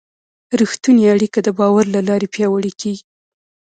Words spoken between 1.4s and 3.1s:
د باور له لارې پیاوړې کېږي.